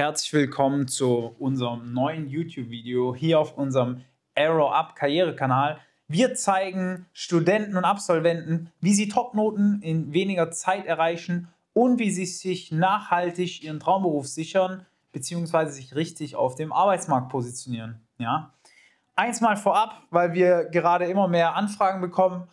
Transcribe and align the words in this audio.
Herzlich 0.00 0.32
willkommen 0.32 0.88
zu 0.88 1.36
unserem 1.38 1.92
neuen 1.92 2.26
YouTube-Video 2.26 3.14
hier 3.14 3.38
auf 3.38 3.58
unserem 3.58 4.00
Arrow 4.34 4.72
Up 4.72 4.96
Karrierekanal. 4.96 5.78
Wir 6.08 6.34
zeigen 6.34 7.04
Studenten 7.12 7.76
und 7.76 7.84
Absolventen, 7.84 8.72
wie 8.80 8.94
sie 8.94 9.08
Topnoten 9.08 9.82
in 9.82 10.14
weniger 10.14 10.50
Zeit 10.52 10.86
erreichen 10.86 11.48
und 11.74 11.98
wie 11.98 12.10
sie 12.10 12.24
sich 12.24 12.72
nachhaltig 12.72 13.62
ihren 13.62 13.78
Traumberuf 13.78 14.26
sichern 14.26 14.86
bzw. 15.12 15.68
sich 15.68 15.94
richtig 15.94 16.34
auf 16.34 16.54
dem 16.54 16.72
Arbeitsmarkt 16.72 17.28
positionieren. 17.28 18.00
Ja? 18.16 18.54
Eins 19.16 19.42
mal 19.42 19.58
vorab, 19.58 20.00
weil 20.08 20.32
wir 20.32 20.64
gerade 20.64 21.04
immer 21.08 21.28
mehr 21.28 21.56
Anfragen 21.56 22.00
bekommen 22.00 22.48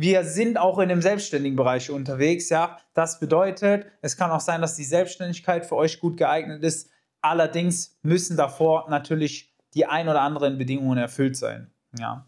wir 0.00 0.24
sind 0.24 0.58
auch 0.58 0.78
in 0.78 0.88
dem 0.88 1.02
selbstständigen 1.02 1.56
Bereich 1.56 1.90
unterwegs, 1.90 2.48
ja. 2.48 2.78
Das 2.94 3.20
bedeutet, 3.20 3.86
es 4.00 4.16
kann 4.16 4.30
auch 4.30 4.40
sein, 4.40 4.62
dass 4.62 4.74
die 4.74 4.84
Selbstständigkeit 4.84 5.66
für 5.66 5.76
euch 5.76 6.00
gut 6.00 6.16
geeignet 6.16 6.62
ist. 6.62 6.90
Allerdings 7.20 7.98
müssen 8.02 8.38
davor 8.38 8.88
natürlich 8.88 9.54
die 9.74 9.84
ein 9.84 10.08
oder 10.08 10.22
anderen 10.22 10.56
Bedingungen 10.56 10.96
erfüllt 10.96 11.36
sein, 11.36 11.70
ja. 11.98 12.26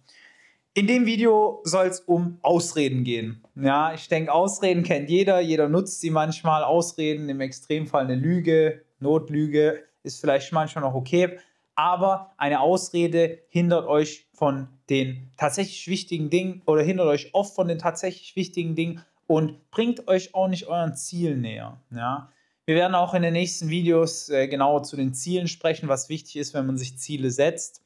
In 0.75 0.87
dem 0.87 1.07
Video 1.07 1.61
soll 1.65 1.87
es 1.87 2.01
um 2.01 2.39
Ausreden 2.43 3.05
gehen. 3.05 3.43
Ja, 3.55 3.93
ich 3.93 4.09
denke, 4.09 4.33
Ausreden 4.33 4.83
kennt 4.83 5.11
jeder, 5.11 5.41
jeder 5.41 5.69
nutzt 5.69 6.01
sie 6.01 6.09
manchmal. 6.09 6.65
Ausreden, 6.65 7.29
im 7.29 7.43
Extremfall 7.43 8.05
eine 8.05 8.15
Lüge, 8.15 8.83
Notlüge 8.99 9.83
ist 10.03 10.21
vielleicht 10.21 10.51
manchmal 10.53 10.85
noch 10.85 10.95
okay 10.95 11.39
aber 11.75 12.35
eine 12.37 12.61
Ausrede 12.61 13.41
hindert 13.49 13.87
euch 13.87 14.27
von 14.33 14.69
den 14.91 15.33
tatsächlich 15.37 15.87
wichtigen 15.89 16.31
Dingen 16.31 16.63
oder 16.67 16.83
hindert 16.83 17.09
euch 17.09 17.35
oft 17.35 17.55
von 17.55 17.69
den 17.69 17.79
tatsächlich 17.79 18.37
wichtigen 18.37 18.75
Dingen 18.75 19.05
und 19.27 19.71
bringt 19.71 20.09
euch 20.09 20.35
auch 20.35 20.49
nicht 20.49 20.67
euren 20.67 20.95
Zielen 20.95 21.41
näher. 21.41 21.81
Ja? 21.91 22.31
Wir 22.65 22.75
werden 22.75 22.95
auch 22.95 23.15
in 23.15 23.23
den 23.23 23.33
nächsten 23.33 23.69
Videos 23.69 24.29
äh, 24.29 24.47
genauer 24.49 24.83
zu 24.83 24.97
den 24.97 25.15
Zielen 25.15 25.49
sprechen, 25.49 25.89
was 25.89 26.09
wichtig 26.09 26.37
ist, 26.37 26.55
wenn 26.55 26.67
man 26.67 26.77
sich 26.77 26.99
Ziele 26.99 27.31
setzt. 27.31 27.83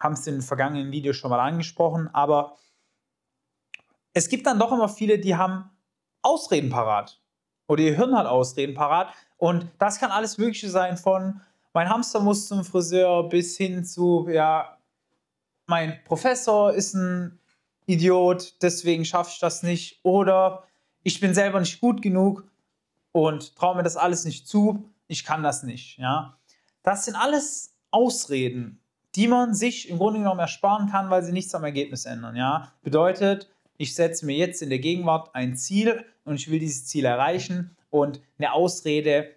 Haben 0.00 0.14
es 0.14 0.26
in 0.26 0.36
den 0.36 0.42
vergangenen 0.42 0.92
Videos 0.92 1.16
schon 1.16 1.30
mal 1.30 1.40
angesprochen, 1.40 2.08
aber 2.12 2.56
es 4.12 4.28
gibt 4.28 4.46
dann 4.46 4.58
doch 4.58 4.72
immer 4.72 4.88
viele, 4.88 5.18
die 5.18 5.36
haben 5.36 5.70
Ausreden 6.22 6.70
parat. 6.70 7.20
Oder 7.68 7.82
ihr 7.82 7.96
Hirn 7.96 8.16
hat 8.16 8.26
Ausreden 8.26 8.74
parat. 8.74 9.12
Und 9.36 9.68
das 9.78 9.98
kann 9.98 10.10
alles 10.10 10.38
Mögliche 10.38 10.70
sein 10.70 10.96
von, 10.96 11.40
mein 11.76 11.90
Hamster 11.90 12.20
muss 12.20 12.48
zum 12.48 12.64
Friseur 12.64 13.28
bis 13.28 13.58
hin 13.58 13.84
zu, 13.84 14.26
ja, 14.30 14.78
mein 15.66 16.02
Professor 16.06 16.72
ist 16.72 16.94
ein 16.94 17.38
Idiot, 17.84 18.54
deswegen 18.62 19.04
schaffe 19.04 19.32
ich 19.34 19.40
das 19.40 19.62
nicht. 19.62 20.00
Oder 20.02 20.64
ich 21.02 21.20
bin 21.20 21.34
selber 21.34 21.60
nicht 21.60 21.82
gut 21.82 22.00
genug 22.00 22.50
und 23.12 23.54
traue 23.56 23.76
mir 23.76 23.82
das 23.82 23.98
alles 23.98 24.24
nicht 24.24 24.48
zu, 24.48 24.88
ich 25.06 25.22
kann 25.22 25.42
das 25.42 25.64
nicht. 25.64 25.98
Ja? 25.98 26.38
Das 26.82 27.04
sind 27.04 27.14
alles 27.14 27.74
Ausreden, 27.90 28.80
die 29.14 29.28
man 29.28 29.52
sich 29.52 29.90
im 29.90 29.98
Grunde 29.98 30.20
genommen 30.20 30.40
ersparen 30.40 30.90
kann, 30.90 31.10
weil 31.10 31.24
sie 31.24 31.32
nichts 31.32 31.54
am 31.54 31.64
Ergebnis 31.64 32.06
ändern. 32.06 32.36
Ja? 32.36 32.72
Bedeutet, 32.84 33.50
ich 33.76 33.94
setze 33.94 34.24
mir 34.24 34.36
jetzt 34.38 34.62
in 34.62 34.70
der 34.70 34.78
Gegenwart 34.78 35.34
ein 35.34 35.58
Ziel 35.58 36.06
und 36.24 36.36
ich 36.36 36.50
will 36.50 36.58
dieses 36.58 36.86
Ziel 36.86 37.04
erreichen 37.04 37.76
und 37.90 38.22
eine 38.38 38.54
Ausrede 38.54 39.35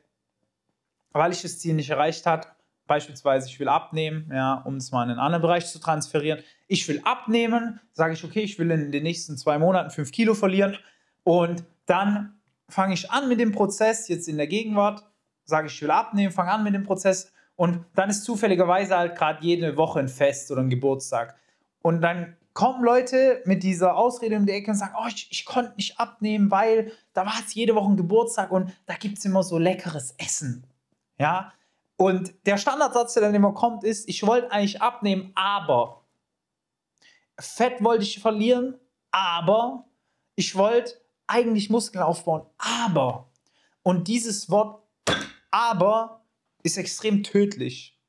weil 1.11 1.31
ich 1.31 1.41
das 1.41 1.59
Ziel 1.59 1.73
nicht 1.73 1.89
erreicht 1.89 2.25
habe, 2.25 2.47
beispielsweise 2.87 3.47
ich 3.47 3.59
will 3.59 3.69
abnehmen, 3.69 4.29
ja, 4.33 4.55
um 4.65 4.75
es 4.75 4.91
mal 4.91 5.03
in 5.03 5.11
einen 5.11 5.19
anderen 5.19 5.41
Bereich 5.41 5.67
zu 5.67 5.79
transferieren. 5.79 6.43
Ich 6.67 6.87
will 6.87 7.01
abnehmen, 7.03 7.79
sage 7.93 8.13
ich, 8.13 8.23
okay, 8.23 8.41
ich 8.41 8.57
will 8.59 8.71
in 8.71 8.91
den 8.91 9.03
nächsten 9.03 9.37
zwei 9.37 9.59
Monaten 9.59 9.91
fünf 9.91 10.11
Kilo 10.11 10.33
verlieren 10.33 10.77
und 11.23 11.63
dann 11.85 12.39
fange 12.67 12.93
ich 12.93 13.09
an 13.11 13.29
mit 13.29 13.39
dem 13.39 13.51
Prozess, 13.51 14.07
jetzt 14.07 14.27
in 14.27 14.37
der 14.37 14.47
Gegenwart, 14.47 15.03
sage 15.45 15.67
ich, 15.67 15.73
ich 15.73 15.81
will 15.81 15.91
abnehmen, 15.91 16.31
fange 16.31 16.51
an 16.51 16.63
mit 16.63 16.73
dem 16.73 16.83
Prozess 16.83 17.31
und 17.55 17.85
dann 17.95 18.09
ist 18.09 18.23
zufälligerweise 18.23 18.97
halt 18.97 19.15
gerade 19.15 19.43
jede 19.43 19.77
Woche 19.77 19.99
ein 19.99 20.07
Fest 20.07 20.51
oder 20.51 20.61
ein 20.61 20.69
Geburtstag. 20.69 21.35
Und 21.81 22.01
dann 22.01 22.37
kommen 22.53 22.83
Leute 22.83 23.41
mit 23.45 23.63
dieser 23.63 23.95
Ausrede 23.95 24.35
um 24.35 24.45
die 24.45 24.53
Ecke 24.53 24.71
und 24.71 24.77
sagen, 24.77 24.95
oh, 24.97 25.07
ich, 25.07 25.27
ich 25.31 25.45
konnte 25.45 25.73
nicht 25.75 25.99
abnehmen, 25.99 26.51
weil 26.51 26.91
da 27.13 27.25
war 27.25 27.33
jetzt 27.39 27.53
jede 27.55 27.75
Woche 27.75 27.91
ein 27.91 27.97
Geburtstag 27.97 28.51
und 28.51 28.71
da 28.85 28.95
gibt 28.95 29.17
es 29.17 29.25
immer 29.25 29.43
so 29.43 29.57
leckeres 29.57 30.13
Essen. 30.17 30.63
Ja, 31.19 31.53
und 31.97 32.33
der 32.45 32.57
Standardsatz, 32.57 33.13
der 33.13 33.23
dann 33.23 33.35
immer 33.35 33.53
kommt, 33.53 33.83
ist, 33.83 34.07
ich 34.07 34.25
wollte 34.25 34.51
eigentlich 34.51 34.81
abnehmen, 34.81 35.31
aber 35.35 36.05
Fett 37.37 37.83
wollte 37.83 38.03
ich 38.03 38.19
verlieren, 38.19 38.79
aber 39.11 39.85
ich 40.35 40.55
wollte 40.55 40.93
eigentlich 41.27 41.69
Muskeln 41.69 42.03
aufbauen, 42.03 42.45
aber. 42.57 43.29
Und 43.83 44.07
dieses 44.07 44.49
Wort 44.49 44.81
aber 45.51 46.25
ist 46.63 46.77
extrem 46.77 47.23
tödlich. 47.23 47.99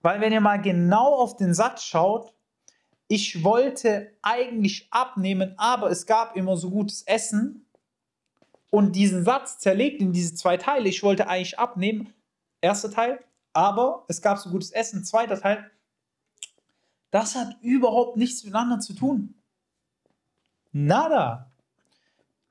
Weil 0.00 0.20
wenn 0.20 0.32
ihr 0.32 0.40
mal 0.40 0.60
genau 0.60 1.14
auf 1.14 1.36
den 1.36 1.54
Satz 1.54 1.84
schaut, 1.84 2.34
ich 3.08 3.42
wollte 3.42 4.14
eigentlich 4.20 4.88
abnehmen, 4.90 5.54
aber 5.56 5.90
es 5.90 6.04
gab 6.04 6.36
immer 6.36 6.56
so 6.58 6.70
gutes 6.70 7.02
Essen 7.02 7.66
und 8.70 8.94
diesen 8.94 9.24
Satz 9.24 9.58
zerlegt 9.58 10.02
in 10.02 10.12
diese 10.12 10.34
zwei 10.34 10.58
Teile, 10.58 10.88
ich 10.88 11.02
wollte 11.02 11.28
eigentlich 11.28 11.58
abnehmen, 11.58 12.12
Erster 12.60 12.90
Teil, 12.90 13.24
aber 13.52 14.04
es 14.08 14.20
gab 14.20 14.38
so 14.38 14.50
gutes 14.50 14.70
Essen. 14.70 15.04
Zweiter 15.04 15.40
Teil, 15.40 15.70
das 17.10 17.34
hat 17.34 17.56
überhaupt 17.62 18.16
nichts 18.16 18.44
miteinander 18.44 18.80
zu 18.80 18.94
tun. 18.94 19.34
Nada. 20.72 21.50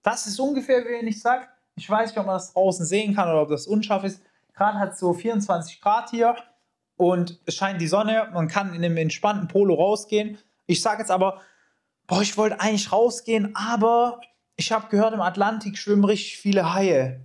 Das 0.03 0.25
ist 0.25 0.39
ungefähr, 0.39 0.83
wie 0.85 0.99
wenn 0.99 1.07
ich 1.07 1.21
sage, 1.21 1.47
ich 1.75 1.89
weiß 1.89 2.09
nicht, 2.09 2.17
ob 2.17 2.25
man 2.25 2.35
das 2.35 2.53
draußen 2.53 2.85
sehen 2.85 3.13
kann 3.13 3.29
oder 3.29 3.43
ob 3.43 3.49
das 3.49 3.67
unscharf 3.67 4.03
ist. 4.03 4.21
Gerade 4.53 4.79
hat 4.79 4.93
es 4.93 4.99
so 4.99 5.13
24 5.13 5.79
Grad 5.81 6.09
hier 6.09 6.35
und 6.95 7.39
es 7.45 7.55
scheint 7.55 7.79
die 7.79 7.87
Sonne. 7.87 8.29
Man 8.33 8.47
kann 8.47 8.73
in 8.73 8.83
einem 8.83 8.97
entspannten 8.97 9.47
Polo 9.47 9.75
rausgehen. 9.75 10.39
Ich 10.65 10.81
sage 10.81 11.01
jetzt 11.01 11.11
aber, 11.11 11.41
boah, 12.07 12.21
ich 12.21 12.35
wollte 12.37 12.59
eigentlich 12.59 12.91
rausgehen, 12.91 13.55
aber 13.55 14.21
ich 14.55 14.71
habe 14.71 14.89
gehört, 14.89 15.13
im 15.13 15.21
Atlantik 15.21 15.77
schwimmen 15.77 16.03
richtig 16.03 16.37
viele 16.37 16.73
Haie. 16.73 17.21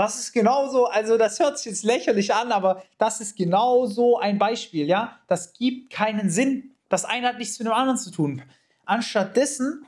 Das 0.00 0.18
ist 0.18 0.32
genauso, 0.32 0.86
also 0.86 1.18
das 1.18 1.38
hört 1.40 1.58
sich 1.58 1.72
jetzt 1.72 1.82
lächerlich 1.84 2.32
an, 2.32 2.52
aber 2.52 2.82
das 2.96 3.20
ist 3.20 3.36
genauso 3.36 4.18
ein 4.18 4.38
Beispiel, 4.38 4.86
ja. 4.86 5.20
Das 5.26 5.52
gibt 5.52 5.90
keinen 5.92 6.30
Sinn. 6.30 6.74
Das 6.88 7.04
eine 7.04 7.28
hat 7.28 7.36
nichts 7.36 7.58
mit 7.58 7.66
dem 7.66 7.74
anderen 7.74 7.98
zu 7.98 8.10
tun. 8.10 8.42
Anstattdessen 8.86 9.86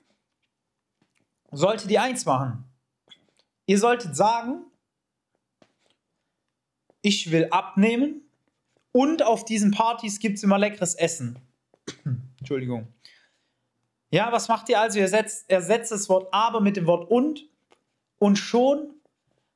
solltet 1.51 1.91
ihr 1.91 2.03
eins 2.03 2.27
machen. 2.27 2.63
Ihr 3.65 3.79
solltet 3.79 4.15
sagen, 4.15 4.67
ich 7.01 7.33
will 7.33 7.49
abnehmen 7.51 8.21
und 8.93 9.23
auf 9.23 9.47
diesen 9.47 9.71
Partys 9.71 10.21
gibt 10.21 10.37
es 10.37 10.43
immer 10.43 10.59
leckeres 10.59 10.95
Essen. 10.95 11.39
Entschuldigung. 12.39 12.87
Ja, 14.11 14.31
was 14.31 14.49
macht 14.49 14.69
ihr 14.69 14.79
also? 14.79 14.99
Ihr 14.99 15.09
setzt, 15.09 15.49
ersetzt 15.49 15.91
das 15.91 16.11
Wort 16.11 16.29
aber 16.35 16.61
mit 16.61 16.77
dem 16.77 16.87
Wort 16.87 17.11
und 17.11 17.49
und 18.19 18.37
schon 18.37 18.93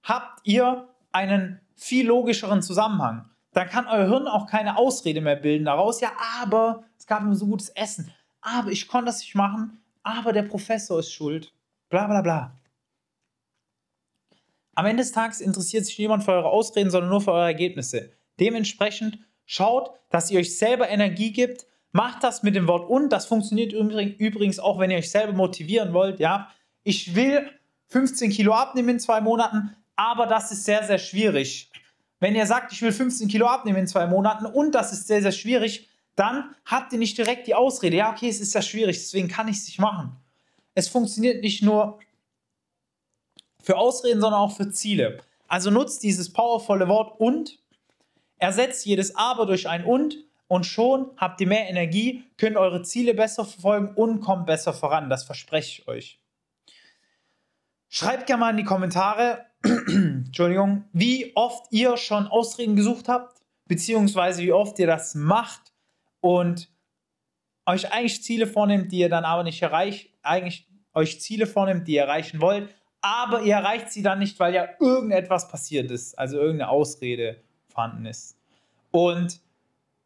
habt 0.06 0.41
ihr 0.44 0.89
einen 1.12 1.61
viel 1.75 2.06
logischeren 2.06 2.62
Zusammenhang. 2.62 3.28
Dann 3.53 3.69
kann 3.69 3.87
euer 3.87 4.06
Hirn 4.06 4.28
auch 4.28 4.47
keine 4.47 4.77
Ausrede 4.77 5.21
mehr 5.21 5.37
bilden 5.37 5.65
daraus. 5.65 6.00
Ja, 6.00 6.12
aber 6.41 6.84
es 6.99 7.06
gab 7.06 7.22
nur 7.22 7.34
so 7.34 7.47
gutes 7.47 7.71
Essen. 7.71 8.12
Aber 8.41 8.71
ich 8.71 8.87
konnte 8.87 9.06
das 9.06 9.21
nicht 9.21 9.34
machen. 9.34 9.81
Aber 10.03 10.33
der 10.33 10.43
Professor 10.43 11.00
ist 11.00 11.12
schuld. 11.12 11.53
Bla 11.89 12.06
bla 12.06 12.22
bla. 12.22 12.59
Am 14.75 14.87
Ende 14.87 15.03
des 15.03 15.12
Tages 15.12 15.41
interessiert 15.41 15.87
sich 15.87 15.99
niemand 15.99 16.23
für 16.23 16.33
eure 16.33 16.50
Ausreden, 16.50 16.91
sondern 16.91 17.11
nur 17.11 17.23
für 17.23 17.33
eure 17.33 17.47
Ergebnisse. 17.47 18.12
Dementsprechend 18.38 19.19
schaut, 19.47 19.91
dass 20.11 20.31
ihr 20.31 20.38
euch 20.38 20.59
selber 20.59 20.88
Energie 20.91 21.33
gibt. 21.33 21.67
Macht 21.93 22.23
das 22.23 22.43
mit 22.43 22.55
dem 22.55 22.69
Wort 22.69 22.88
und. 22.91 23.11
Das 23.11 23.25
funktioniert 23.25 23.73
übrigens 23.73 24.59
auch, 24.59 24.78
wenn 24.78 24.91
ihr 24.91 24.99
euch 24.99 25.11
selber 25.11 25.33
motivieren 25.33 25.94
wollt. 25.94 26.21
Ja, 26.21 26.50
ich 26.83 27.15
will 27.15 27.50
15 27.87 28.31
Kilo 28.31 28.53
abnehmen 28.53 28.91
in 28.91 29.00
zwei 29.00 29.23
Monaten 29.23 29.75
aber 29.97 30.27
das 30.27 30.53
ist 30.53 30.65
sehr, 30.65 30.84
sehr 30.84 30.99
schwierig. 30.99 31.71
Wenn 32.21 32.34
ihr 32.34 32.47
sagt, 32.47 32.73
ich 32.73 32.81
will 32.83 32.93
15 32.93 33.29
Kilo 33.29 33.47
abnehmen 33.47 33.79
in 33.79 33.87
zwei 33.87 34.06
Monaten 34.06 34.47
und 34.47 34.75
das 34.75 34.93
ist 34.93 35.06
sehr, 35.06 35.23
sehr 35.23 35.32
schwierig, 35.32 35.88
dann 36.15 36.55
habt 36.65 36.93
ihr 36.93 36.99
nicht 36.99 37.19
direkt 37.19 37.47
die 37.47 37.55
Ausrede, 37.55 37.97
ja, 37.97 38.11
okay, 38.11 38.29
es 38.29 38.41
ist 38.41 38.55
ja 38.55 38.62
schwierig, 38.62 38.97
deswegen 38.97 39.29
kann 39.29 39.49
ich 39.49 39.59
es 39.59 39.67
nicht 39.67 39.79
machen. 39.79 40.17
Es 40.75 40.88
funktioniert 40.88 41.43
nicht 41.43 41.62
nur 41.62 41.99
für 43.62 43.76
Ausreden, 43.76 44.20
sondern 44.20 44.41
auch 44.41 44.56
für 44.56 44.70
Ziele. 44.70 45.19
Also 45.49 45.70
nutzt 45.70 46.03
dieses 46.03 46.32
powervolle 46.32 46.88
Wort 46.88 47.20
und, 47.20 47.59
ersetzt 48.38 48.87
jedes 48.87 49.15
aber 49.15 49.47
durch 49.47 49.69
ein 49.69 49.85
und 49.85 50.26
und 50.49 50.65
schon 50.65 51.11
habt 51.17 51.41
ihr 51.41 51.49
mehr 51.49 51.69
Energie, 51.69 52.25
könnt 52.37 52.56
eure 52.56 52.82
Ziele 52.82 53.15
besser 53.15 53.44
verfolgen 53.44 53.94
und 53.94 54.20
kommt 54.20 54.47
besser 54.47 54.73
voran. 54.73 55.11
Das 55.11 55.25
verspreche 55.25 55.82
ich 55.82 55.88
euch. 55.88 56.20
Schreibt 57.88 58.26
gerne 58.26 58.41
mal 58.41 58.50
in 58.50 58.56
die 58.56 58.65
Kommentare, 58.65 59.45
Entschuldigung, 59.87 60.85
wie 60.93 61.33
oft 61.35 61.67
ihr 61.71 61.97
schon 61.97 62.27
Ausreden 62.27 62.77
gesucht 62.77 63.09
habt, 63.09 63.41
beziehungsweise 63.67 64.43
wie 64.43 64.53
oft 64.53 64.79
ihr 64.79 64.87
das 64.87 65.15
macht 65.15 65.73
und 66.21 66.69
euch 67.67 67.93
eigentlich 67.93 68.23
Ziele 68.23 68.47
vornimmt, 68.47 68.93
die 68.93 68.99
ihr 68.99 69.09
dann 69.09 69.25
aber 69.25 69.43
nicht 69.43 69.61
erreicht, 69.63 70.11
eigentlich 70.23 70.69
euch 70.95 71.21
Ziele 71.21 71.47
vornimmt, 71.47 71.87
die 71.89 71.95
ihr 71.95 72.03
erreichen 72.03 72.41
wollt, 72.41 72.69
aber 73.01 73.43
ihr 73.43 73.55
erreicht 73.55 73.91
sie 73.93 74.03
dann 74.03 74.19
nicht, 74.19 74.39
weil 74.41 74.55
ja 74.55 74.69
irgendetwas 74.81 75.49
passiert 75.49 75.91
ist, 75.91 76.19
also 76.19 76.39
irgendeine 76.39 76.71
Ausrede 76.71 77.43
vorhanden 77.69 78.07
ist. 78.07 78.37
Und 78.91 79.41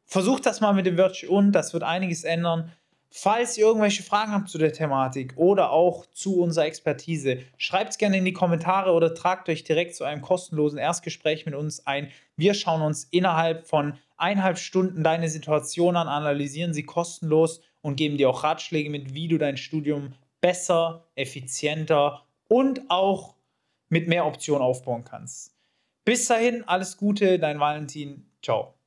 versucht 0.05 0.45
das 0.47 0.61
mal 0.61 0.73
mit 0.73 0.87
dem 0.87 0.99
Wörtchen 0.99 1.29
und, 1.29 1.53
das 1.53 1.73
wird 1.73 1.83
einiges 1.83 2.25
ändern. 2.25 2.73
Falls 3.13 3.59
ihr 3.59 3.67
irgendwelche 3.67 4.05
Fragen 4.05 4.31
habt 4.31 4.49
zu 4.49 4.57
der 4.57 4.73
Thematik 4.73 5.33
oder 5.37 5.71
auch 5.71 6.07
zu 6.13 6.41
unserer 6.41 6.67
Expertise, 6.67 7.41
schreibt 7.59 7.91
es 7.91 7.99
gerne 7.99 8.19
in 8.19 8.25
die 8.25 8.33
Kommentare 8.33 8.93
oder 8.93 9.15
tragt 9.15 9.49
euch 9.49 9.65
direkt 9.65 9.97
zu 9.97 10.05
einem 10.05 10.23
kostenlosen 10.23 10.79
Erstgespräch 10.79 11.45
mit 11.45 11.57
uns 11.57 11.87
ein. 11.89 12.09
Wir 12.37 12.55
schauen 12.55 12.83
uns 12.83 13.05
innerhalb 13.11 13.67
von 13.67 13.95
eineinhalb 14.17 14.59
Stunden 14.59 15.03
deine 15.03 15.29
Situation 15.29 15.97
an, 15.97 16.07
analysieren 16.07 16.73
sie 16.73 16.85
kostenlos 16.85 17.63
und 17.83 17.97
geben 17.97 18.17
dir 18.17 18.31
auch 18.31 18.45
Ratschläge 18.45 18.91
mit, 18.91 19.13
wie 19.13 19.27
du 19.27 19.39
dein 19.39 19.57
Studium 19.57 20.15
besser, 20.41 21.05
effizienter 21.17 22.23
und 22.47 22.83
auch 22.91 23.35
mit 23.89 24.07
mehr 24.07 24.25
Optionen 24.25 24.63
aufbauen 24.63 25.05
kannst. 25.05 25.57
Bis 26.05 26.27
dahin, 26.27 26.63
alles 26.67 26.97
Gute, 26.97 27.39
dein 27.41 27.59
Valentin. 27.59 28.27
Ciao. 28.43 28.80